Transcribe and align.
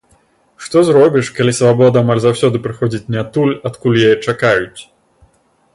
Што 0.67 0.77
зробіш, 0.87 1.29
калі 1.39 1.51
свабода 1.59 1.97
амаль 2.05 2.23
заўсёды 2.23 2.57
прыходзіць 2.65 3.05
не 3.17 3.21
адтуль, 3.25 3.53
адкуль 3.71 4.01
яе 4.07 4.13
чакаюць. 4.25 4.81